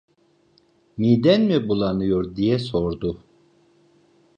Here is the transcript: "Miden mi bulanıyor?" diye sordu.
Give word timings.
"Miden 0.97 1.41
mi 1.47 1.59
bulanıyor?" 1.67 2.35
diye 2.35 2.59
sordu. 2.59 3.23